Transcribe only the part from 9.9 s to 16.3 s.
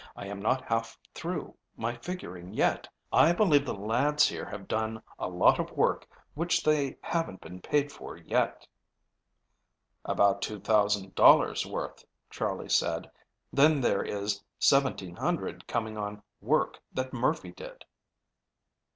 "About $2,000 worth," Charley said; "then there is $1,700 coming on